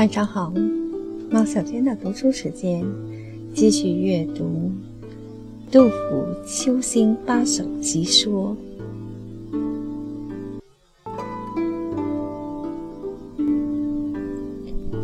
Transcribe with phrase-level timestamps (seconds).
[0.00, 0.50] 晚上好，
[1.30, 2.82] 猫小娟的读书时间，
[3.52, 4.72] 继续阅读
[5.70, 8.56] 杜甫《秋兴八首集说》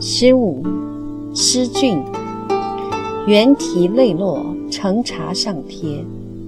[0.00, 0.64] 十五。
[1.34, 2.02] 诗俊，
[3.26, 6.06] 猿啼泪落，成茶上天，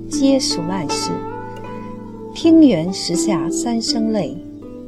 [0.08, 1.10] 皆属烂事。
[2.34, 4.38] 听猿时下三声泪，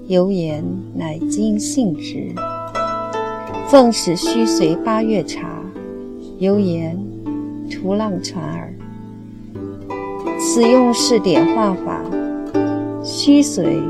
[0.06, 2.34] 犹言乃今幸之。
[3.70, 5.62] 奉使须随八月茶，
[6.40, 6.98] 犹言
[7.70, 8.74] 徒浪传耳。
[10.40, 12.02] 此用是点画法，
[13.04, 13.80] 须随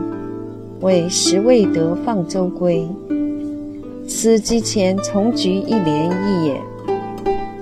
[0.83, 2.87] 为时未得放舟归。
[4.07, 6.61] 此机前从菊一联意也，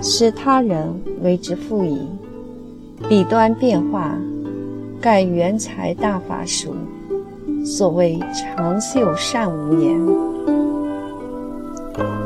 [0.03, 0.93] 使他人
[1.23, 2.01] 为之复矣。
[3.09, 4.19] 笔端变化，
[5.01, 6.75] 盖原才大法术。
[7.65, 10.28] 所谓长袖善无言。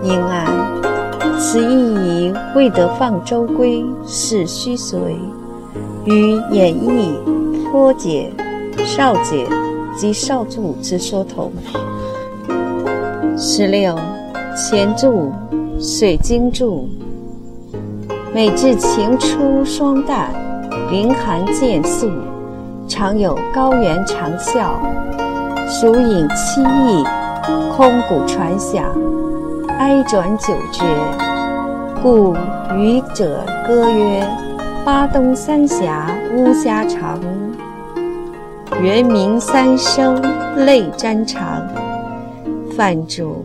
[0.03, 0.47] 因案，
[1.39, 5.17] 此意以未得放舟归，是须随，
[6.05, 7.17] 与演义
[7.71, 8.33] 颇解
[8.85, 9.47] 少解
[9.97, 11.53] 及少注之说同。
[13.37, 13.97] 十六。
[14.55, 15.33] 前注，
[15.81, 16.87] 水晶注。
[18.35, 20.31] 每至晴初霜淡，
[20.91, 22.11] 凌寒渐肃，
[22.87, 24.75] 常有高原长啸，
[25.67, 27.03] 属隐凄异，
[27.75, 28.85] 空谷传响，
[29.83, 30.85] 哀转久绝。
[32.01, 32.37] 故
[32.77, 34.25] 渔者歌曰
[34.87, 37.19] ：“巴东三峡乌虾长，
[38.81, 40.23] 原名三生
[40.65, 41.41] 泪沾裳。”
[42.77, 43.45] 泛注。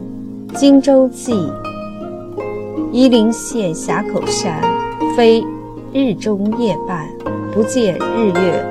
[0.54, 1.34] 《荆州记》：
[2.92, 4.62] 夷陵县峡口山，
[5.16, 5.44] 非
[5.92, 7.08] 日中夜半，
[7.52, 8.64] 不见日月，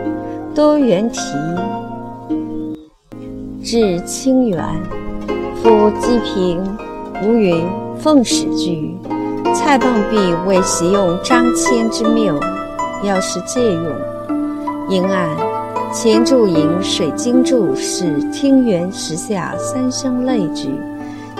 [0.54, 1.20] 多猿啼。
[3.60, 4.64] 至清源，
[5.60, 6.62] 夫积平
[7.24, 7.64] 吴云
[7.98, 8.96] 奉使居，
[9.54, 12.38] 蔡棒壁为习用张骞之谬，
[13.02, 13.84] 要是借用。
[14.88, 15.28] 因案
[15.92, 20.70] 前注引水晶注是听园时下三生泪句。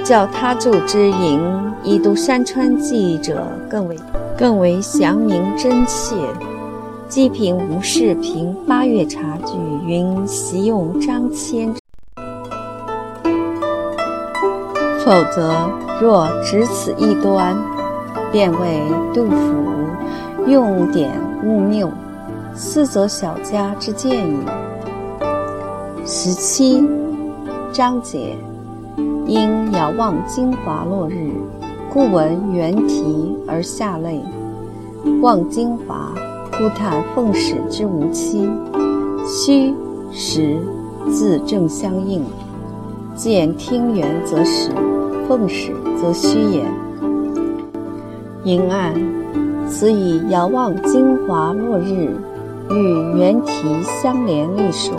[0.04, 1.40] 叫他著之《吟
[1.82, 3.96] 以读山川记》者更为
[4.38, 6.14] 更为详明真切。
[7.08, 11.74] 既凭吴氏评八月茶句云习用张骞，
[15.06, 17.56] 否则若只此一端，
[18.32, 18.82] 便为
[19.14, 21.12] 杜甫用典
[21.44, 21.88] 误谬，
[22.56, 24.36] 私则小家之见矣。
[26.04, 26.84] 十七，
[27.72, 28.36] 章节。
[29.26, 31.30] 因遥望金华落日，
[31.88, 34.20] 故闻猿啼而下泪。
[35.22, 36.10] 望金华，
[36.58, 38.50] 故叹奉使之无期。
[39.24, 39.72] 虚
[40.10, 40.58] 实
[41.12, 42.24] 字正相应，
[43.14, 44.70] 见听园则实，
[45.28, 46.64] 奉使则虚也。
[48.44, 48.94] 因案，
[49.68, 52.16] 此以遥望金华落日
[52.70, 54.94] 与猿啼相连立说，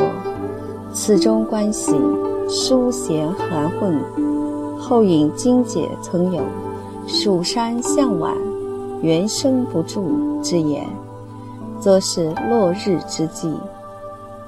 [0.94, 1.94] 此中关系。
[2.50, 4.00] 疏闲含混，
[4.80, 6.42] 后引经解曾有
[7.06, 8.34] “蜀山向晚，
[9.02, 10.88] 猿声不住”之言，
[11.78, 13.54] 则是落日之际，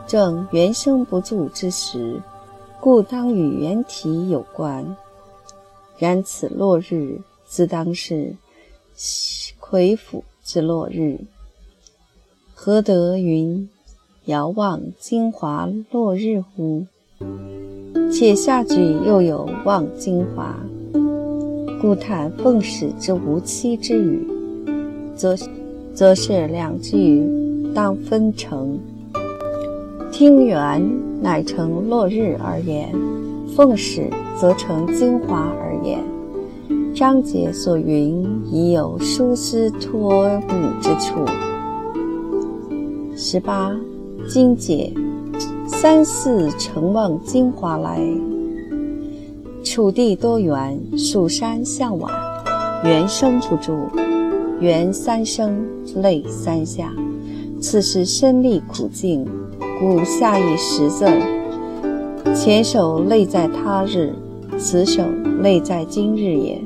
[0.08, 2.22] 正猿声不住之时，
[2.80, 4.86] 故当与猿啼有关。
[6.00, 8.34] 然此落日，自当是
[9.60, 11.20] 魁府之落日，
[12.56, 13.70] 何得云
[14.26, 16.86] 遥望金华落日乎？
[18.12, 20.56] 且下句又有望京华，
[21.82, 24.26] 故叹奉使之无期之语，
[25.18, 25.36] 则
[25.94, 27.28] 则是两句
[27.76, 28.80] 当分成。
[30.12, 30.82] 听园
[31.22, 32.90] 乃成落日而言，
[33.56, 36.00] 奉使则成京华而言。
[36.94, 41.26] 章节所云已有疏失托物之处。
[43.16, 43.72] 十八，
[44.28, 44.94] 经解。
[45.66, 48.02] 三四成望金华来，
[49.64, 52.12] 楚地多元，蜀山向晚，
[52.84, 53.88] 猿声不住，
[54.60, 55.66] 猿三生，
[56.02, 56.92] 泪三下。
[57.62, 59.26] 此时身历苦境，
[59.80, 61.06] 故下意识字。
[62.36, 64.14] 前首泪在他日，
[64.60, 65.02] 此首
[65.42, 66.62] 泪在今日也。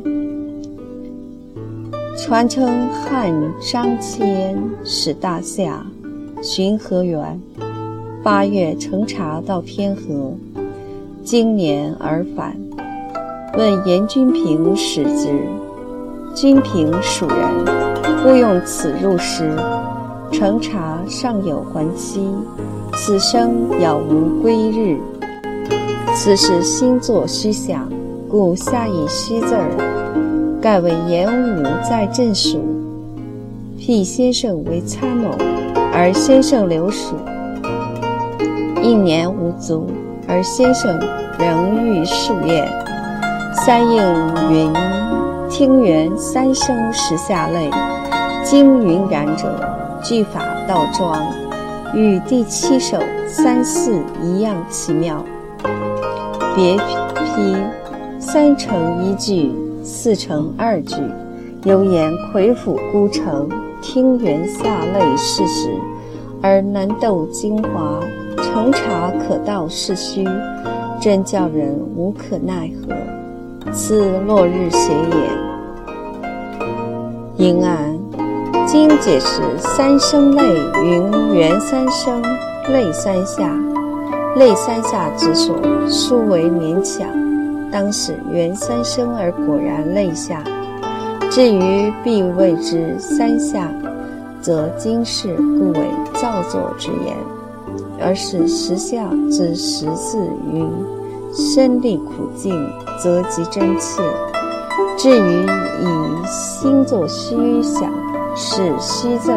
[2.18, 3.32] 传称汉
[3.62, 5.86] 商迁使大夏
[6.42, 7.40] 巡河源。
[8.24, 10.34] 八月乘茶到天河，
[11.24, 12.58] 经年而返。
[13.56, 15.40] 问严君平使之，
[16.34, 17.38] 君平蜀人，
[18.24, 19.56] 故用此入诗。
[20.32, 22.28] 乘茶尚有还期，
[22.96, 24.98] 此生杳无归日。
[26.16, 27.90] 此时星座虚想，
[28.30, 30.60] 故下以虚字儿。
[30.62, 32.60] 盖为演武在镇署，
[33.78, 35.30] 辟先生为参谋，
[35.92, 37.16] 而先生留署。
[38.82, 39.88] 一年无足，
[40.28, 41.00] 而先生
[41.40, 42.64] 仍欲数月。
[43.66, 44.02] 三应
[44.52, 44.72] 云：
[45.50, 47.72] 听猿三声时下泪，
[48.44, 49.52] 经云染者，
[50.04, 51.20] 句法倒装，
[51.96, 55.24] 与第七首三四一样奇妙。
[56.56, 57.56] 别批
[58.20, 59.52] 三成一句，
[59.84, 60.96] 四成二句，
[61.64, 63.50] 犹言魁府孤城，
[63.82, 65.72] 听猿下泪是实，
[66.44, 68.00] 而难斗精华，
[68.38, 70.24] 成茶可道是虚，
[71.02, 72.94] 真叫人无可奈何。
[73.72, 75.32] 似落日斜也。
[77.38, 77.98] 应案
[78.68, 80.44] 今解释三声泪
[80.84, 82.22] 云原三声
[82.72, 83.52] 泪三下。
[84.36, 85.56] 类三下之所，
[85.90, 87.08] 殊为勉强。
[87.72, 90.44] 当使缘三生而果然类下。
[91.32, 93.72] 至于必谓之三下，
[94.42, 95.80] 则今世故为
[96.14, 97.18] 造作之言，
[98.00, 100.20] 而是时下之十字
[100.52, 100.70] 云：
[101.34, 102.54] 身历苦境，
[103.02, 104.04] 则即真切。
[104.96, 105.44] 至于
[105.82, 107.92] 以心作虚想，
[108.36, 109.32] 是虚字，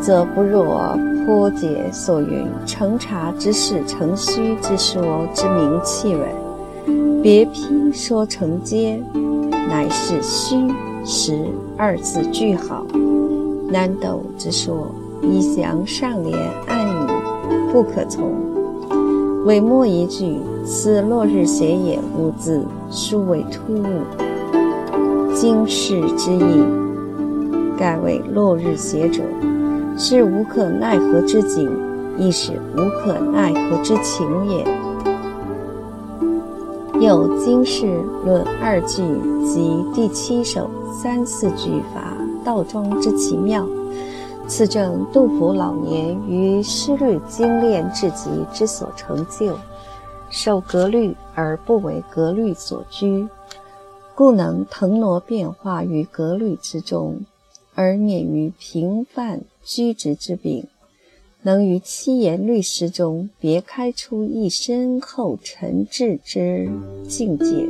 [0.00, 0.98] 则不若。
[1.24, 6.22] 颇解所云成茶之事成虚之说之名气味，
[7.22, 9.02] 别批说成接，
[9.50, 10.56] 乃是虚
[11.04, 11.46] 实
[11.78, 12.84] 二字句好。
[13.70, 14.86] 难斗之说，
[15.22, 17.08] 以详上联暗语，
[17.72, 18.30] 不可从。
[19.46, 24.02] 尾末一句“此落日斜也”五字，殊为突兀。
[25.34, 26.64] 经世之意，
[27.78, 29.22] 盖为落日斜者。
[29.96, 31.70] 是无可奈何之景，
[32.18, 34.66] 亦是无可奈何之情也。
[37.00, 37.86] 有经世
[38.24, 39.02] 论二句
[39.44, 43.66] 及第七首三四句法倒装之奇妙，
[44.48, 49.56] 此正杜甫老年于诗律精炼至极之所成就。
[50.28, 53.28] 守格律而不为格律所拘，
[54.16, 57.20] 故能腾挪变化于格律之中。
[57.76, 60.66] 而免于平凡居直之病，
[61.42, 66.68] 能于七言律诗中别开出一深厚沉挚之
[67.08, 67.66] 境界。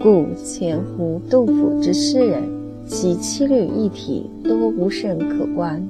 [0.00, 2.42] 故前乎杜甫之诗人，
[2.88, 5.80] 其七律一体多无甚可观；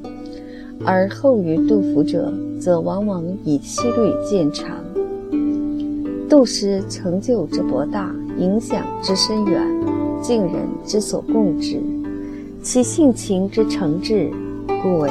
[0.85, 2.31] 而后于杜甫者，
[2.61, 4.85] 则往往以七律见长。
[6.29, 9.67] 杜诗成就之博大，影响之深远，
[10.23, 11.81] 敬人之所共知。
[12.63, 14.31] 其性情之诚挚，
[14.83, 15.11] 故为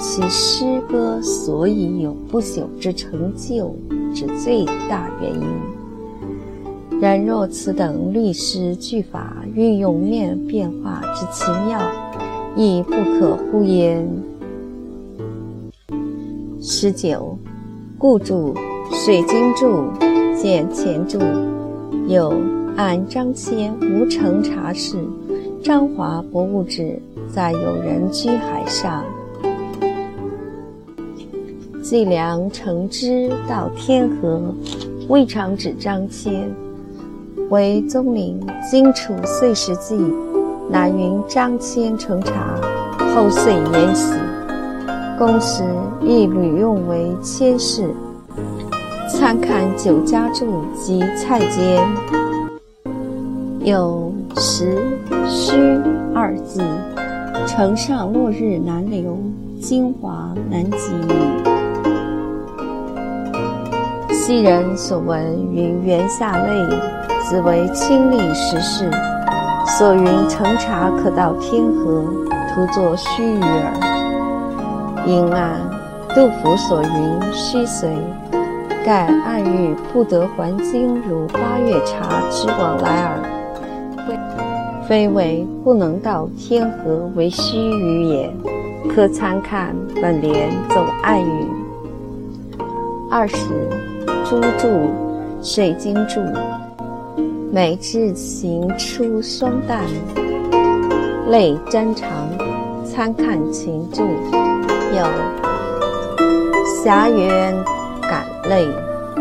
[0.00, 3.74] 其诗歌所以有不朽之成就
[4.14, 7.00] 之最大原因。
[7.00, 11.80] 然若此等律诗句法运用面变化之奇妙，
[12.56, 14.08] 亦不可忽焉。
[16.60, 17.36] 十九，
[17.96, 18.54] 故注
[18.92, 19.84] 水晶注
[20.36, 21.18] 见前注，
[22.08, 22.32] 有
[22.76, 24.96] 按张骞无成茶事。
[25.62, 27.00] 张华博物志
[27.32, 29.04] 在有人居海上，
[31.82, 34.40] 计量乘之到天河，
[35.08, 36.44] 未尝指张骞。
[37.50, 39.96] 为宗陵荆楚岁时记，
[40.68, 42.60] 乃云张骞乘茶，
[43.14, 44.14] 后遂延禧。
[45.18, 45.62] 公时
[46.02, 47.88] 亦屡用为千事。
[49.08, 51.86] 参看九家注及蔡间，
[53.60, 54.78] 有时。
[55.30, 55.52] 虚
[56.14, 56.62] 二字，
[57.58, 59.18] 城上落日难留，
[59.60, 61.12] 精华难及矣。
[64.14, 65.20] 昔人所闻
[65.52, 66.64] 云园下泪，
[67.24, 68.88] 子为亲历时事。
[69.66, 72.04] 所云乘茶可到天河，
[72.54, 75.04] 徒作虚语耳。
[75.04, 75.58] 因案
[76.10, 77.90] 杜甫所云虚随，
[78.84, 83.37] 盖暗喻不得还京如八月茶之往来耳。
[84.88, 88.34] 非为不能到天河为虚语也，
[88.88, 91.46] 可参看本联总暗语。
[93.10, 93.36] 二十，
[94.24, 94.88] 朱注，
[95.42, 96.22] 水晶注，
[97.52, 99.80] 每至行出双旦，
[101.28, 102.06] 泪沾裳，
[102.82, 104.02] 参看情注。
[104.96, 105.04] 有
[106.82, 107.54] 霞园
[108.00, 108.66] 感泪，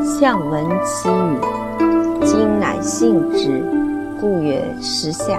[0.01, 3.61] 向闻其语，今乃信之，
[4.21, 5.37] 故曰时下。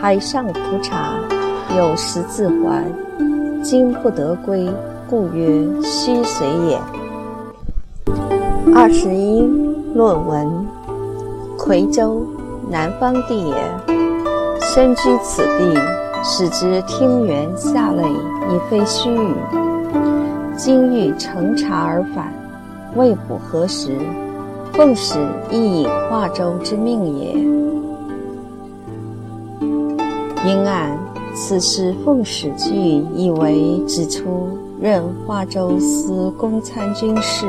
[0.00, 1.14] 海上浮茶，
[1.76, 2.84] 有十字环，
[3.64, 4.72] 今不得归，
[5.10, 6.80] 故曰虚随也。
[8.72, 9.42] 二十一，
[9.94, 10.48] 论文。
[11.58, 12.22] 夔州，
[12.70, 13.54] 南方地也，
[14.60, 15.74] 身居此地，
[16.22, 19.34] 使之听园下类，已非虚语。
[20.56, 22.32] 今欲乘茶而返，
[22.94, 23.90] 未卜何时？
[24.72, 25.18] 奉使
[25.50, 27.34] 亦以化州之命也。
[30.48, 30.98] 因案
[31.34, 32.74] 此时奉使句
[33.14, 34.48] 以为指出
[34.80, 37.46] 任化州司公参军事。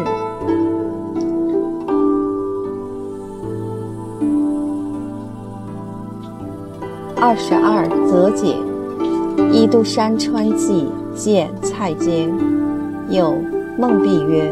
[7.16, 8.58] 二十二则解，
[9.54, 12.30] 一都山川记见蔡坚，
[13.10, 13.34] 有
[13.78, 14.52] 孟弼曰：“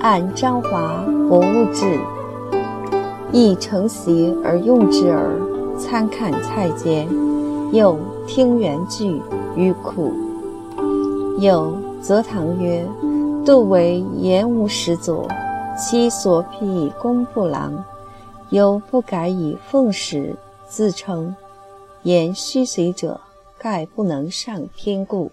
[0.00, 1.98] 按张华博物志，
[3.32, 5.24] 亦承袭而用之耳。
[5.78, 7.06] 参看蔡坚，
[7.72, 9.20] 又听原句
[9.56, 10.12] 于苦。
[11.38, 12.86] 有则唐曰：
[13.44, 15.28] 杜为言无实佐，
[15.78, 17.84] 其所辟以公不郎，
[18.50, 20.34] 犹不改以奉使
[20.68, 21.34] 自称。”
[22.04, 23.20] 言虚随者，
[23.58, 25.30] 盖不能上天故。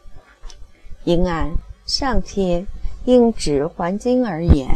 [1.04, 1.52] 应按
[1.86, 2.66] 上天
[3.06, 4.68] 应指还经而言，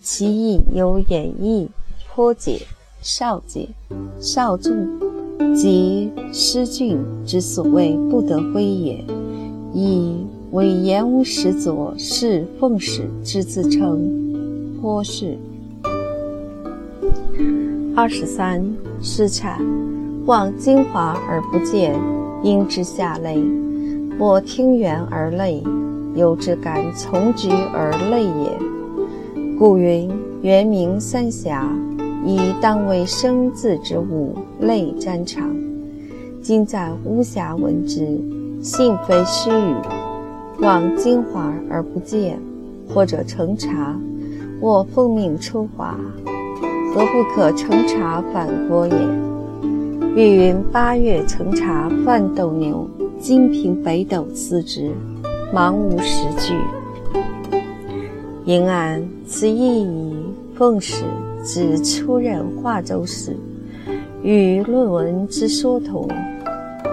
[0.00, 1.68] 其意有演绎、
[2.08, 2.66] 颇解、
[3.02, 3.68] 少解、
[4.18, 4.72] 少注，
[5.54, 9.04] 即诗俊之所谓不得归也。
[9.72, 15.36] 以为言无实佐，是奉使之自称，颇是。
[17.94, 18.64] 二十三
[19.00, 19.60] 诗产。
[20.26, 21.94] 望精华而不见，
[22.42, 23.36] 因之下泪；
[24.18, 25.62] 莫听园而泪，
[26.16, 28.58] 有之感从局而泪也。
[29.56, 30.10] 故云：
[30.42, 31.70] 原名三峡，
[32.26, 35.48] 以当为生字之物，泪沾长。
[36.42, 38.20] 今在巫峡闻之，
[38.60, 39.74] 信非虚语。
[40.58, 42.36] 望金华而不见，
[42.92, 43.96] 或者乘茶，
[44.60, 45.96] 我奉命出华，
[46.92, 48.94] 何不可乘茶返国也？
[50.16, 52.90] 欲云八月乘茶饭斗牛，
[53.20, 54.90] 今凭北斗四之，
[55.54, 56.54] 茫无实据。
[58.44, 60.16] 因按此意以
[60.56, 61.04] 奉使
[61.46, 63.36] 指出任华州时，
[64.20, 66.08] 与论文之说同。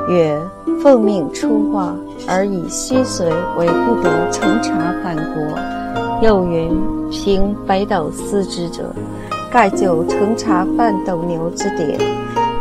[0.07, 0.39] 曰：
[0.79, 1.95] 奉命出华，
[2.27, 3.25] 而以虚随
[3.57, 5.43] 为不得乘茶返国。
[6.21, 6.71] 又云
[7.09, 8.93] 凭北斗思之者，
[9.51, 11.99] 盖就乘茶饭斗牛之典。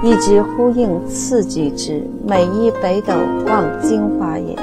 [0.02, 3.12] 一直呼应次句之“每一北斗
[3.46, 4.56] 望京华”也。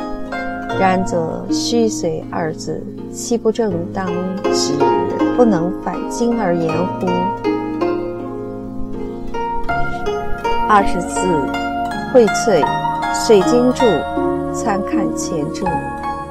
[0.80, 2.82] 然则“虚随”二字，
[3.12, 4.08] 岂不正当
[4.54, 4.72] 指
[5.36, 7.06] 不能反经而言乎？
[10.70, 11.20] 二十四，
[12.14, 12.66] 荟萃，
[13.14, 13.86] 水晶柱，
[14.54, 15.66] 参看前注。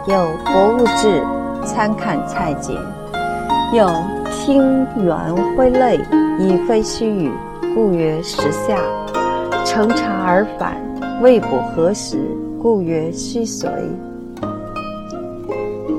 [0.07, 1.23] 有博物志，
[1.63, 2.75] 参看蔡简。
[3.75, 3.87] 有
[4.31, 6.01] 听元挥泪，
[6.39, 7.31] 已非虚语。
[7.75, 8.79] 故曰时下，
[9.67, 10.75] 乘茶而返，
[11.21, 12.17] 未卜何时？
[12.63, 13.69] 故曰虚随。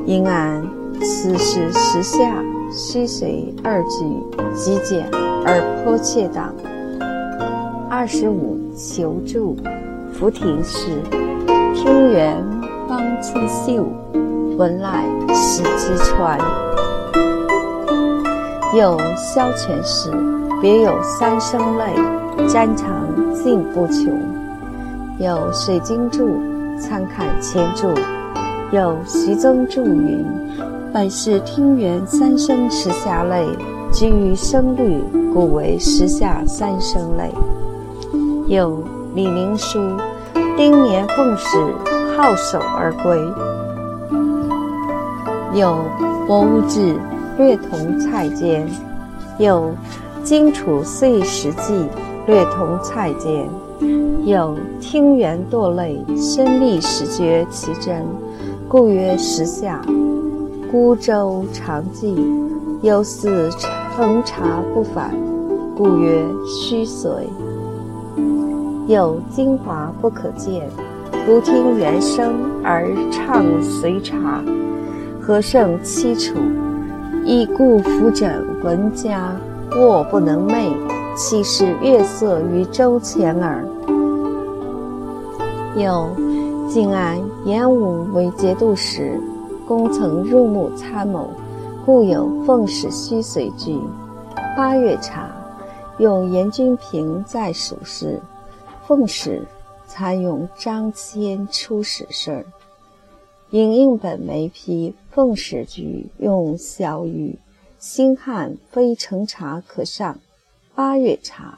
[0.09, 0.59] 因按
[1.03, 5.07] 此时时下虚随二句极简
[5.45, 6.51] 而颇切当。
[7.87, 9.55] 二十五求助，
[10.11, 10.87] 浮亭诗，
[11.75, 12.43] 听园
[12.87, 13.85] 芳清秀，
[14.57, 16.39] 闻来始之川。
[18.75, 20.11] 有萧全诗。
[20.59, 21.93] 别有三生泪，
[22.47, 22.89] 沾肠
[23.35, 24.11] 尽不穷。
[25.19, 26.41] 有水晶柱，
[26.79, 27.87] 参看前注。
[28.71, 30.23] 有徐增注云
[30.93, 33.47] ：“本是听园三生石下泪，
[33.91, 35.01] 居于声律，
[35.33, 37.31] 故为石下三生泪。”
[38.47, 38.83] 有
[39.15, 39.79] 李明书，
[40.55, 41.57] 丁年奉使
[42.15, 43.17] 好守而归。
[45.59, 45.79] 有
[46.27, 46.95] 博物志，
[47.37, 48.67] 略同蔡坚。
[49.37, 49.71] 有。
[50.21, 51.87] 荆楚岁时记，
[52.27, 53.47] 略同蔡坚。
[54.25, 58.05] 有听园堕泪，声力始绝其真，
[58.69, 59.81] 故曰时下。
[60.71, 62.15] 孤舟长寂，
[62.83, 63.49] 犹似
[63.95, 65.11] 乘茶不返，
[65.75, 67.11] 故曰虚随。
[68.85, 70.69] 有精华不可见，
[71.25, 74.43] 独听原声而唱随茶，
[75.19, 76.37] 何胜凄楚？
[77.25, 79.35] 亦故扶枕闻家。
[79.79, 80.73] 卧不能寐，
[81.15, 83.65] 岂是月色于舟前耳？
[85.75, 86.07] 有
[86.67, 87.19] 晋安
[87.49, 89.19] 严武为节度使，
[89.67, 91.31] 公曾入幕参谋，
[91.83, 93.75] 故有奉使虚随句。
[94.55, 95.31] 八月茶，
[95.97, 98.19] 用严君平在蜀事，
[98.85, 99.41] 奉使
[99.87, 102.45] 参用张骞出使事。
[103.49, 107.39] 引用本没批，奉使局用小语。
[107.79, 110.19] 星汉非乘茶可上，
[110.75, 111.57] 八月茶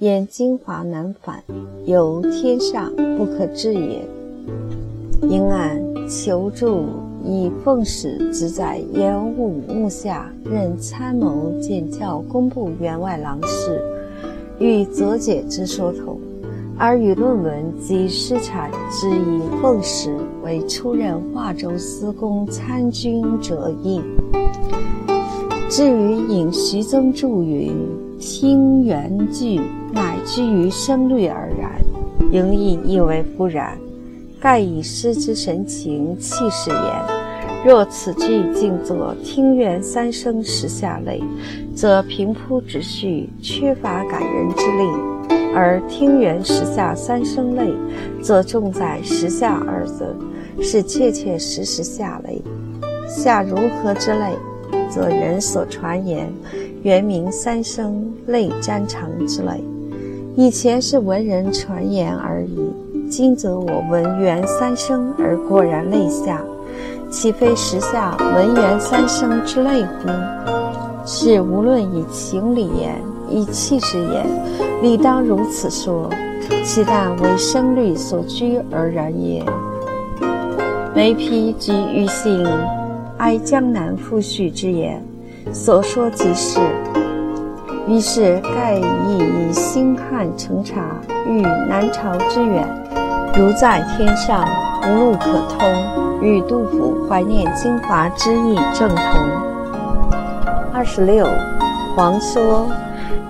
[0.00, 1.44] 言精华难返，
[1.84, 4.04] 有天下不可治也。
[5.22, 6.84] 因案求助
[7.24, 13.82] 以奉使之在延武幕下任参谋见校工部员外郎事，
[14.58, 16.18] 与则解之说同，
[16.78, 24.00] 而与论文及诗产之以奉使为出任华州司功参军者异。
[25.68, 27.70] 至于引徐增注云
[28.18, 29.60] ：“听原句
[29.92, 31.78] 乃居于声律而然，
[32.32, 33.76] 应亦亦为不然。
[34.40, 36.78] 盖以诗之神情气势言。
[37.66, 41.20] 若此句竟作听原三声时下类，
[41.74, 47.72] 则平铺直叙，缺乏感人之力；而听原时下三声类，
[48.22, 50.14] 则重在时下二字，
[50.62, 52.40] 是切切实实下类。
[53.08, 54.36] 下如何之类？”
[54.90, 56.32] 则人所传言，
[56.82, 59.62] 原名三生泪沾肠之类。
[60.34, 62.72] 以前是文人传言而已，
[63.08, 66.42] 今则我闻原三生而果然泪下，
[67.10, 70.08] 岂非时下文原三生之泪乎？
[71.06, 73.00] 是无论以情理言，
[73.30, 74.26] 以气势言，
[74.82, 76.10] 理当如此说，
[76.62, 79.42] 其但为声律所居而然也。
[80.94, 82.46] 梅批及庾信。
[83.18, 85.02] 哀江南赋序之言，
[85.52, 86.60] 所说即是。
[87.88, 90.94] 于是盖亦以星汉成茶，
[91.26, 92.64] 与南朝之远，
[93.38, 94.44] 如在天上，
[94.82, 98.98] 无路可通，与杜甫怀念精华之意正同。
[100.74, 101.24] 二十六，
[101.94, 102.66] 黄说，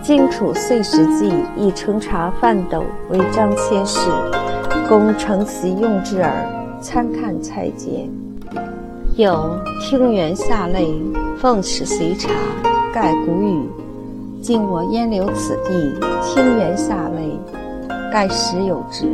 [0.00, 4.08] 荆楚岁时记以成茶饭斗为张骞事，
[4.88, 6.32] 供承袭用之耳，
[6.80, 8.08] 参看蔡节。
[9.16, 10.90] 有听园下泪，
[11.38, 12.30] 奉使随茶，
[12.94, 13.68] 盖古语。
[14.40, 15.92] 今我烟留此地，
[16.24, 17.38] 听园下泪，
[18.10, 19.06] 盖实有之。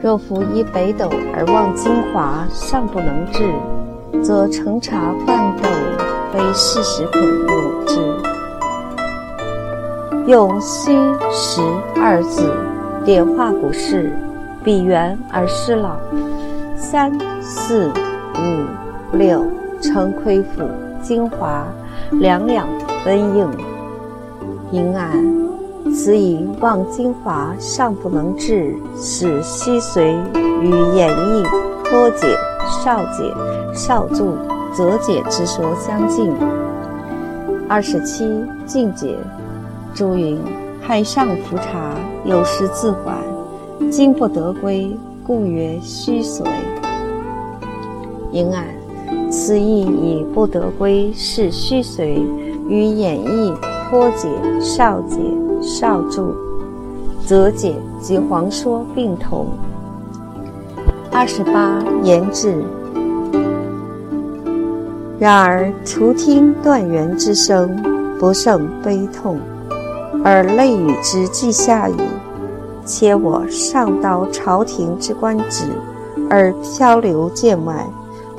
[0.00, 3.42] 若夫依北斗而望精华，尚不能至，
[4.22, 5.68] 则成茶饭斗
[6.32, 7.98] 非事实可入之。
[10.26, 10.92] 用虚
[11.32, 11.62] 实
[11.96, 12.52] 二字
[13.04, 14.12] 点化古事，
[14.62, 15.96] 比圆而失老。
[16.76, 17.90] 三四。
[18.40, 19.44] 五六
[19.80, 20.62] 称亏府
[21.02, 21.64] 精华
[22.12, 22.68] 两两
[23.02, 23.50] 分应，
[24.70, 25.10] 因案
[25.98, 30.14] 此以望精华尚不能至，使虚随
[30.62, 31.44] 与演绎
[31.82, 33.34] 脱解少解
[33.74, 34.32] 少注
[34.72, 36.32] 则解之说相近。
[37.68, 38.24] 二十七
[38.64, 39.16] 进解，
[39.92, 40.38] 朱云
[40.80, 43.16] 海上浮茶有时自缓，
[43.90, 46.46] 今不得归，故曰虚随。
[48.30, 48.66] 因案，
[49.32, 52.22] 此意以不得归，是虚随，
[52.68, 53.52] 与演绎
[53.88, 54.28] 颇解
[54.60, 55.18] 少解
[55.62, 56.34] 少注
[57.24, 59.46] 则解及黄说并同。
[61.10, 62.62] 二十八言志。
[65.18, 67.76] 然而除听断垣之声，
[68.20, 69.38] 不胜悲痛，
[70.24, 71.96] 而泪雨之既下矣。
[72.84, 75.64] 且我上到朝廷之官职，
[76.30, 77.86] 而漂流剑外。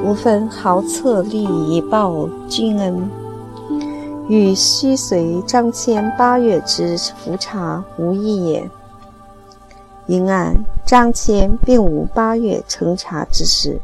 [0.01, 3.09] 无分豪策利以报君恩，
[4.29, 8.69] 与须随张骞八月之服茶无异也。
[10.05, 13.81] 云案张骞并无八月乘茶之事，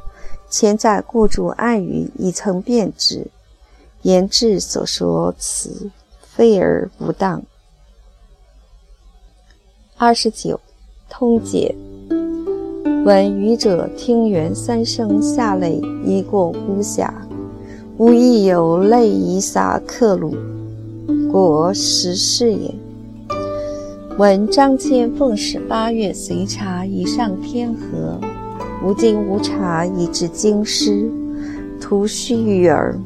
[0.49, 3.27] 前在故主暗语已曾辨之，
[4.03, 5.89] 言志所说辞
[6.21, 7.41] 非而不当。
[9.97, 10.59] 二十九，
[11.09, 11.75] 通解。
[13.03, 17.24] 闻愚者听园三声下泪，一过巫峡，
[17.97, 20.35] 吾亦有泪以洒客路，
[21.31, 22.75] 果实是也。
[24.17, 28.19] 闻张骞奉使八月随茶以上天河，
[28.83, 31.09] 吾今无茶以至京师，
[31.79, 32.99] 徒虚臾耳。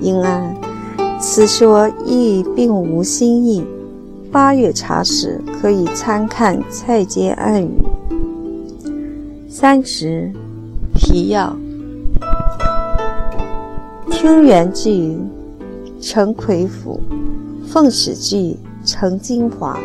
[0.00, 0.56] 因安
[1.20, 3.64] 此说亦并无新意。
[4.30, 7.70] 八月茶时，可以参看蔡节暗语。
[9.48, 10.30] 三十，
[10.94, 11.56] 提要。
[14.20, 15.16] 听原句
[16.00, 16.98] 成魁府，
[17.68, 19.78] 奉使句成精华。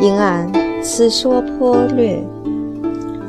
[0.00, 0.50] 因案
[0.82, 2.18] 此说颇略。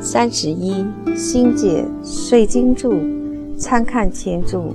[0.00, 0.82] 三十一，
[1.14, 2.94] 新解水经注，
[3.58, 4.74] 参看前注。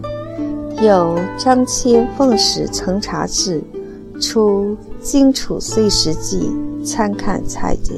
[0.84, 3.60] 有张骞奉使成茶事，
[4.22, 6.48] 出荆楚岁时记，
[6.86, 7.96] 参看蔡节。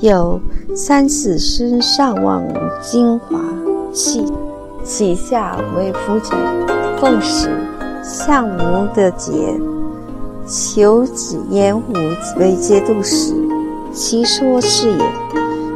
[0.00, 0.40] 有
[0.74, 2.42] 三四身上望
[2.80, 3.38] 精华，
[3.92, 4.24] 起
[4.82, 6.36] 其下为辅佐，
[6.98, 7.48] 奉使
[8.02, 9.54] 相如得节，
[10.46, 11.92] 求子言武
[12.38, 13.34] 为节度使，
[13.92, 14.98] 其说是也。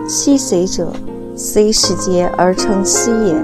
[0.07, 0.93] 昔随者，
[1.37, 3.35] 虽时节而成西也。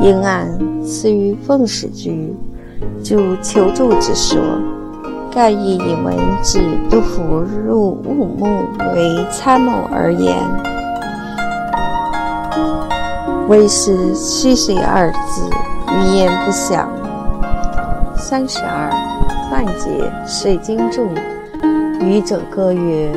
[0.00, 0.48] 应按
[0.84, 2.34] 赐于奉使居，
[3.02, 4.40] 主求助之说。
[5.32, 7.22] 盖亦以文指杜甫
[7.66, 10.36] 入雾墓为参谋而言。
[13.54, 15.48] 为是虚岁二字，
[15.86, 16.90] 余言不详。
[18.16, 18.90] 三十二，
[19.48, 21.06] 范桀水经注，
[22.00, 23.12] 语者歌曰：“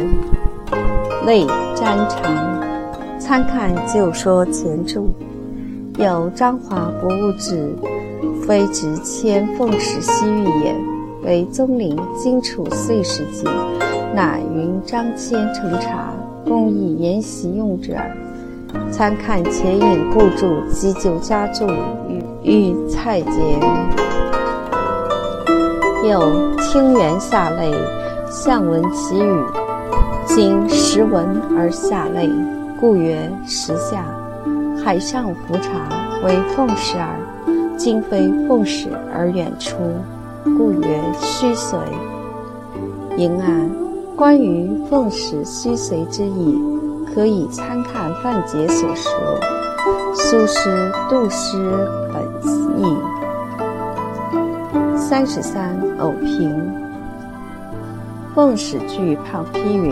[1.25, 1.43] 类
[1.75, 5.09] 沾裳，参看旧说前注。
[5.97, 7.75] 有张华博物志，
[8.45, 10.75] 非直迁奉使西域也。”
[11.25, 13.43] 为宗陵荆楚岁时记，
[14.13, 16.13] 乃云张骞乘茶，
[16.45, 17.95] 共以沿袭用者。
[18.91, 21.67] 参看前引故注及九家注
[22.07, 23.31] 与与蔡节。
[26.03, 26.19] 又
[26.59, 27.71] 听元下泪，
[28.29, 29.43] 相闻其语。
[30.25, 32.29] 今时闻而下泪，
[32.79, 34.05] 故曰时下。
[34.83, 35.89] 海上浮茶，
[36.23, 37.09] 为奉使耳。
[37.77, 39.75] 今非奉使而远出。
[40.43, 41.77] 故曰虚随。
[43.17, 43.69] 迎案
[44.15, 46.57] 关于奉使虚随之意，
[47.17, 49.11] 可以参看范杰所说
[50.15, 50.69] 《苏诗·
[51.09, 51.57] 杜诗
[52.13, 52.21] 本
[52.79, 52.83] 意》
[54.95, 56.55] 三十三偶评。
[58.35, 59.91] 奉使句胖批云：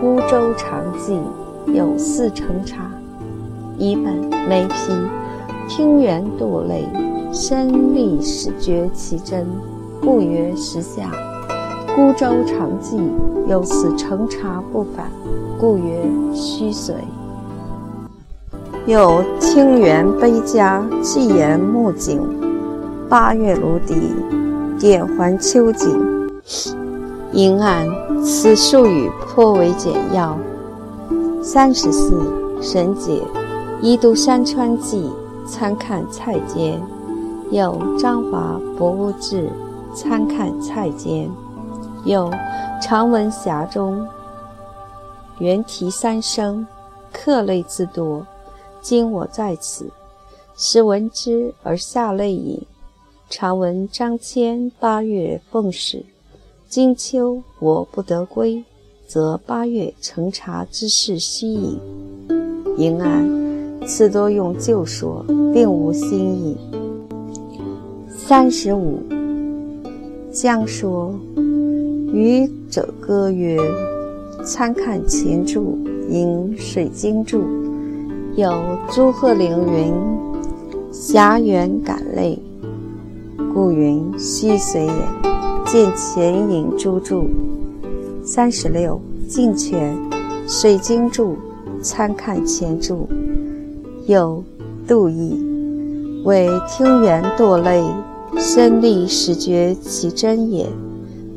[0.00, 1.20] 孤舟长记，
[1.74, 2.88] 有四乘茶。
[3.76, 4.14] 一本
[4.48, 4.92] 没批，
[5.68, 6.86] 听猿堕泪，
[7.32, 9.44] 身历始觉其真。
[10.00, 11.10] 故曰时下，
[11.96, 12.96] 孤舟长寄，
[13.48, 15.10] 有此乘茶不返，
[15.58, 16.94] 故曰虚随。
[18.86, 22.20] 有清源悲家寄言木槿，
[23.08, 23.94] 八月芦笛，
[24.78, 26.30] 点还秋景。
[27.32, 27.86] 因案
[28.24, 30.38] 此术语颇为简要。
[31.42, 32.20] 三十四，
[32.60, 33.20] 神解，
[33.82, 35.10] 一都山川记，
[35.46, 36.80] 参看蔡间。
[37.50, 39.48] 有张华博物志。
[39.92, 41.28] 参看蔡间，
[42.04, 42.30] 有
[42.80, 44.06] 长文匣中，
[45.38, 46.66] 原题三声，
[47.12, 48.26] 客类自多。
[48.80, 49.90] 今我在此，
[50.56, 52.66] 时闻之而下泪矣。
[53.28, 56.02] 常闻张骞八月奉使，
[56.68, 58.64] 今秋我不得归，
[59.06, 61.78] 则八月乘茶之事虚矣。
[62.78, 66.56] 迎安，此多用旧说，并无新意。
[68.08, 68.98] 三十五。
[70.32, 71.12] 将说，
[72.12, 73.56] 渔者歌曰
[74.44, 77.42] ：“参看前注，引水经注。
[78.34, 78.52] 有
[78.90, 79.92] 朱鹤凌云
[80.90, 82.36] ：‘霞园感泪，
[83.54, 84.92] 故云虚随也。’
[85.66, 87.28] 见前引诸注。
[88.24, 89.96] 三十六，进泉，
[90.48, 91.36] 水经注，
[91.80, 93.08] 参看前注。
[94.06, 94.42] 有
[94.86, 95.36] 杜意，
[96.24, 97.84] 为听元堕泪。”
[98.38, 100.66] 身历始觉其真也。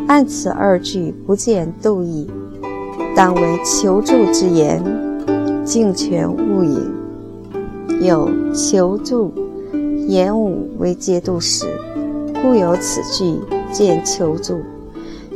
[0.08, 2.28] 按此二句不见度意，
[3.16, 4.84] 当为求助之言，
[5.64, 6.92] 敬全勿饮。
[8.02, 9.32] 有求助，
[10.08, 11.66] 言武为节度使，
[12.42, 13.40] 故有此句
[13.72, 14.60] 见求助。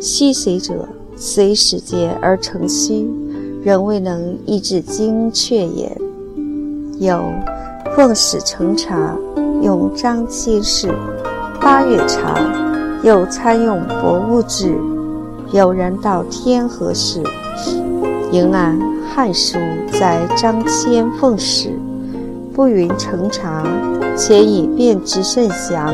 [0.02, 3.10] 虚随者，随时节而成虚，
[3.64, 5.98] 仍未能抑制精确也。
[7.00, 7.24] 有
[7.96, 9.18] 奉使成茶，
[9.62, 10.94] 用张骞事。
[11.62, 12.36] 八月茶，
[13.08, 14.78] 又参用博物志。
[15.54, 17.24] 有人道天河事，
[18.34, 18.78] 迎按
[19.16, 19.58] 《汉书》
[19.98, 21.72] 在张骞奉使，
[22.54, 23.64] 不云成茶，
[24.18, 25.94] 且以便之甚详。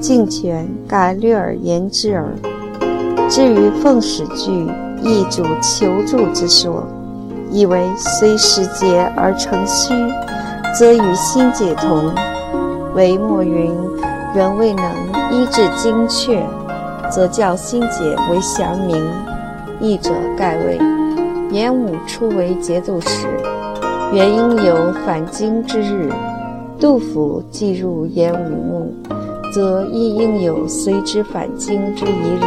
[0.00, 2.26] 敬权改略而言之耳。
[3.30, 4.68] 至于奉使句，
[5.04, 6.82] 亦主求助之说，
[7.52, 9.94] 以为虽时节而成虚，
[10.76, 12.12] 则与心解同。
[12.96, 13.72] 为莫云。
[14.36, 14.84] 原未能
[15.32, 16.44] 医治精确，
[17.10, 19.02] 则教心解为祥明。
[19.80, 20.78] 译者盖谓：
[21.52, 23.26] 演武初为节度使，
[24.12, 26.12] 原应有返京之日。
[26.78, 28.94] 杜甫既入演武墓，
[29.54, 32.44] 则亦应有随之返京之一日。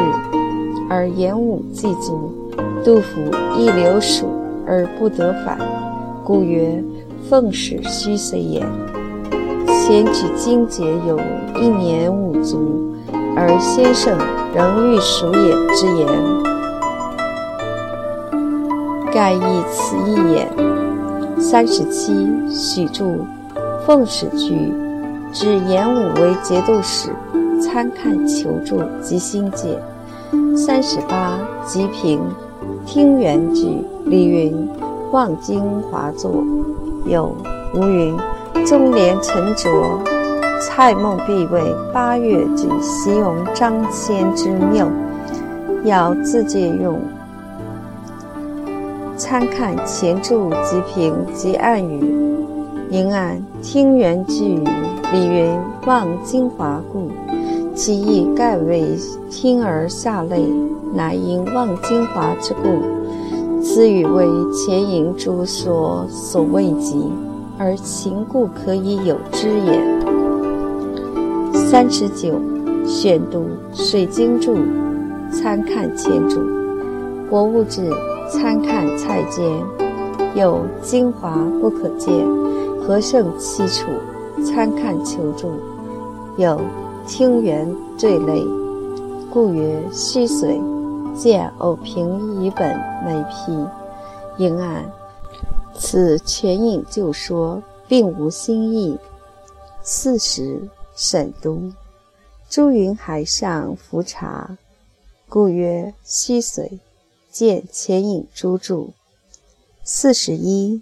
[0.92, 2.32] 而演武既卒，
[2.86, 3.20] 杜甫
[3.58, 4.28] 亦留蜀
[4.68, 5.58] 而不得返，
[6.24, 6.84] 故曰
[7.28, 8.64] 奉使须随也。
[9.90, 11.20] 先举经节有
[11.60, 12.94] 一年五足，
[13.36, 14.16] 而先生
[14.54, 16.08] 仍欲数也之言，
[19.12, 20.48] 盖亦此一也。
[21.40, 22.14] 三十七，
[22.52, 23.04] 许著
[23.84, 24.72] 奉使句，
[25.34, 27.10] 指演武为节度使，
[27.60, 29.76] 参看求助及心解。
[30.56, 32.22] 三十八，吉平，
[32.86, 33.84] 听元句。
[34.06, 34.70] 李云，
[35.12, 36.44] 望京华作。
[37.08, 37.36] 有
[37.74, 38.16] 吴云，
[38.66, 39.70] 中年沉着。
[40.62, 44.88] 蔡梦必为八月句，形容张骞之谬，
[45.86, 47.00] 要自借用。
[49.16, 52.28] 参看前注吉平及暗语。
[52.90, 54.62] 迎案听元句，
[55.14, 57.10] 李云望京华故。
[57.76, 58.98] 其意盖为
[59.30, 60.46] 听而下泪，
[60.94, 62.82] 乃因望京华之故。
[63.62, 67.10] 此语为前引诸说所未及，
[67.60, 70.00] 而情故可以有之也。
[71.54, 72.40] 三十九，
[72.86, 74.56] 选读《水经注》，
[75.30, 76.40] 参看前注；
[77.30, 77.82] 《博物志》，
[78.30, 79.46] 参看蔡监。
[80.36, 82.14] 有精华不可见，
[82.82, 83.88] 何胜其处？
[84.44, 85.52] 参看求注。
[86.38, 86.60] 有。
[87.08, 87.68] 听元
[87.98, 88.46] 坠泪，
[89.32, 90.62] 故曰虚髓。
[91.16, 93.52] 见偶平一本每批。
[94.38, 94.86] 应按，
[95.78, 98.98] 此全引旧说，并无新意。
[99.82, 101.72] 四十，沈都。
[102.50, 104.58] 朱云海上浮茶，
[105.28, 106.80] 故曰虚水。
[107.32, 108.92] 见前引诸注。
[109.84, 110.82] 四十一，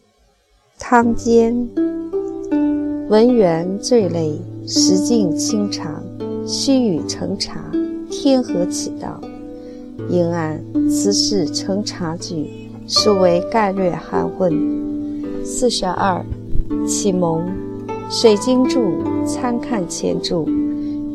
[0.80, 1.67] 汤坚。
[3.10, 6.04] 文元坠泪，石镜清长。
[6.47, 7.69] 须臾成茶，
[8.10, 9.19] 天河启道？
[10.10, 14.52] 应按此事成茶句，是为概略含混。
[15.43, 16.26] 四十二，
[16.88, 17.43] 启蒙，
[18.10, 20.47] 水经注参看前注，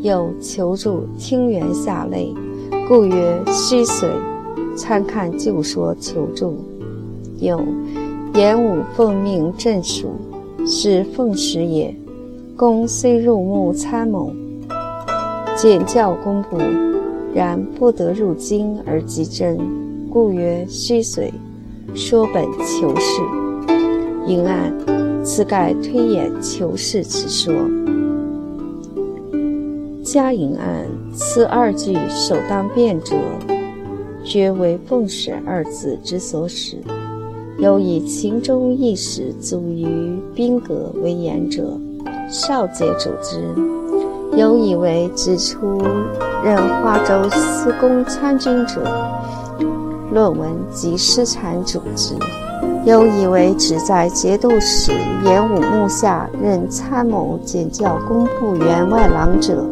[0.03, 2.35] 有求助听元下泪，
[2.87, 4.07] 故曰虚髓。
[4.75, 6.57] 参看旧说求助，
[7.39, 7.61] 有
[8.35, 10.13] 言武奉命镇蜀，
[10.67, 11.95] 是奉使也。
[12.57, 14.31] 公虽入目参谋。
[15.55, 16.57] 简教公布，
[17.35, 19.59] 然不得入京而及真，
[20.11, 21.31] 故曰虚髓。
[21.95, 23.23] 说本求是，
[24.27, 24.73] 应按
[25.25, 27.53] 此盖推演求是之说。
[30.03, 33.15] 加引案此二句首当辩者，
[34.25, 36.79] 绝为奉使二字之所使。
[37.59, 39.87] 有以秦中义史足于
[40.35, 41.79] 宾阁为言者，
[42.29, 43.39] 少节主之。
[44.37, 45.79] 有以为指出
[46.43, 48.83] 任华州司功参军者，
[50.13, 52.15] 论文及失产组织，
[52.85, 54.93] 又以为只在节度使
[55.25, 59.65] 演武幕下任参谋检校工部员外郎者，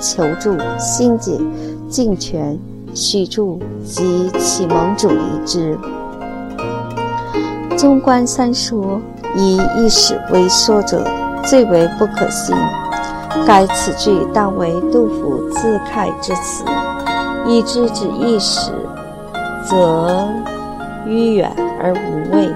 [0.00, 1.40] 求助新解
[1.88, 2.58] 敬权
[2.94, 5.78] 许助及启蒙主义之。
[7.76, 9.00] 纵观三说，
[9.34, 11.02] 以一史为说者，
[11.44, 12.54] 最为不可信。
[13.46, 16.64] 该此句当为杜甫自慨之词，
[17.46, 18.72] 以之指一时，
[19.68, 20.26] 则
[21.06, 22.48] 迂远而无味，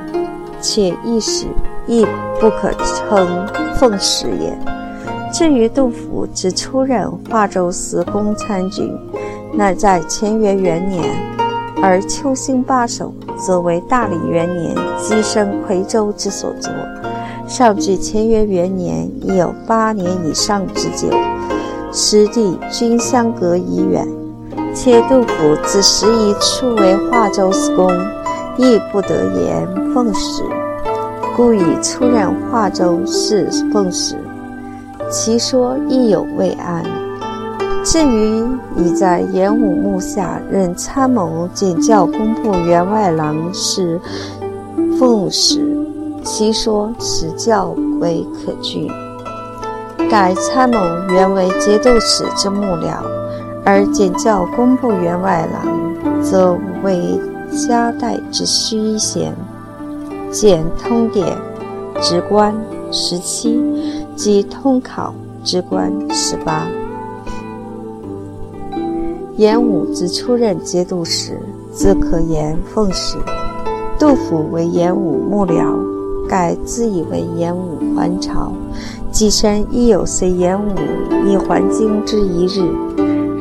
[0.63, 1.47] 且一时
[1.87, 2.07] 亦
[2.41, 4.59] 不可称奉使也。
[5.31, 8.99] 至于杜甫之出任华州司功参军，
[9.53, 11.05] 乃在乾元元年，
[11.83, 16.73] 而秋兴八首，则为大历元年跻身夔州之所作。
[17.47, 21.09] 上至乾元元年，已有八年以上之久，
[21.93, 24.07] 时地均相隔已远。
[24.75, 27.91] 且杜甫自时已初为华州司功，
[28.57, 30.43] 亦不得言奉使，
[31.37, 34.17] 故以出任华州是奉使，
[35.11, 36.85] 其说亦有未安。
[37.85, 38.45] 至于
[38.77, 44.01] 已在演武幕下任参谋检校工部员外郎是
[44.99, 45.69] 奉使。
[46.25, 48.89] 其说实较为可据。
[50.09, 52.95] 改参谋原为节度使之幕僚，
[53.65, 57.19] 而检校工部员外郎，则为
[57.51, 59.35] 夹带之虚衔。
[60.31, 61.37] 检通典
[62.01, 62.55] 职官
[62.91, 63.61] 十七，
[64.17, 66.67] 及通考职官十八。
[69.37, 71.39] 演武之出任节度使，
[71.73, 73.19] 自可言奉使。
[73.99, 75.93] 杜甫为演武幕僚。
[76.29, 78.53] 盖自以为演武还朝，
[79.11, 80.73] 己身亦有随演武
[81.27, 82.73] 以还京之一日。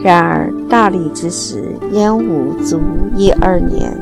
[0.03, 2.79] 然而大历之时，燕武卒
[3.15, 3.95] 一二年，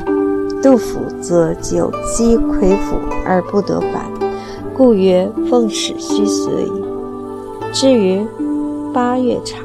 [0.62, 4.10] 杜甫则久积魁府而不得返，
[4.74, 6.66] 故曰奉使虚随。
[7.72, 8.26] 至于
[8.94, 9.58] 八月茶，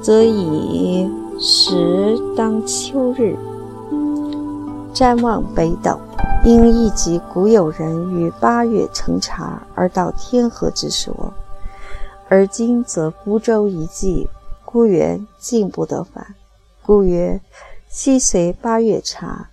[0.00, 3.36] 则以时当秋日，
[4.94, 5.98] 瞻望北斗。
[6.42, 11.14] 因忆及古有人于八月乘茶而到天河之说，
[12.30, 14.26] 而今则孤舟一骑，
[14.72, 16.34] 孤园竟不得返，
[16.86, 17.40] 故曰：
[17.88, 19.50] 昔随八月茶，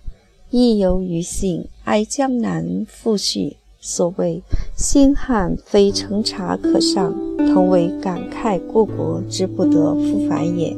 [0.50, 3.56] 亦有余性，哀江南复续。
[3.80, 4.42] 所谓
[4.76, 7.12] 星汉非成茶可上，
[7.52, 10.76] 同为感慨故国之不得复返也。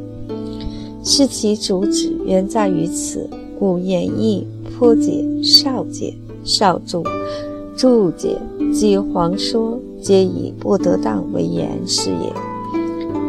[1.04, 7.02] 是其主旨原在于此，故演义颇解、少解、少注、
[7.76, 8.38] 注解
[8.72, 12.49] 及黄说，皆以不得当为言是也。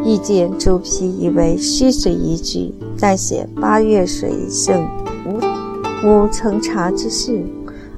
[0.03, 4.87] 意见朱批以为虚水一句，但写八月水盛，
[5.25, 5.39] 无
[6.07, 7.43] 无成茶之事。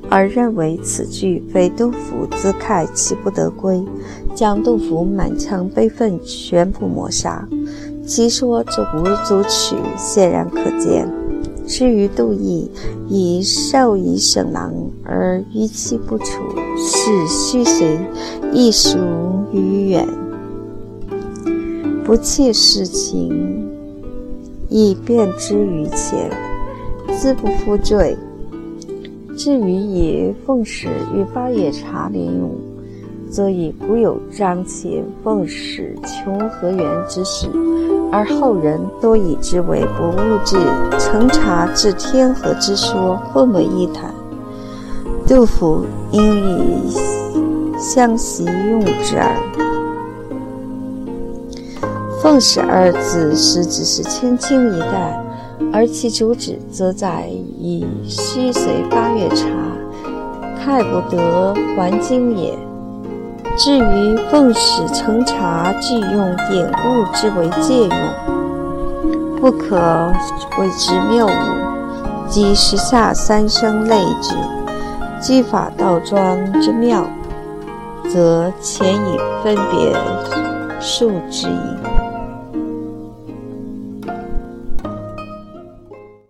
[0.10, 3.84] 而认为此句非杜甫自慨其不得归，
[4.36, 7.48] 将杜甫满腔悲愤全部抹杀。
[8.06, 11.10] 其说之无足取，显然可见。
[11.66, 12.70] 至于杜毅
[13.08, 14.72] 以授以省郎
[15.04, 16.26] 而逾期不处，
[16.78, 17.98] 是虚随，
[18.52, 19.00] 亦属
[19.52, 20.08] 于远，
[22.06, 23.66] 不切实情，
[24.68, 26.30] 以便之于前，
[27.18, 28.18] 自不负罪。
[29.38, 32.52] 至于以奉使与八月茶连用，
[33.30, 37.48] 则以古有张骞奉使穷河源之事，
[38.12, 40.58] 而后人多以之为不物质
[41.00, 44.14] 成茶至天河之说混为一谈。
[45.26, 46.98] 杜甫应以
[47.80, 49.63] 相习用之耳。
[52.24, 55.22] 奉使二字实指是轻轻一带。
[55.74, 57.28] 而其主旨则在
[57.60, 59.46] 以虚随八月茶，
[60.58, 62.58] 太不得还京也。
[63.58, 67.92] 至于奉使成茶具用典故之为借用，
[69.42, 69.78] 不可
[70.58, 71.30] 谓之谬误。
[72.30, 74.34] 即时下三生类之，
[75.22, 77.06] 句法倒装之妙，
[78.10, 79.94] 则前以分别
[80.80, 81.93] 数之矣。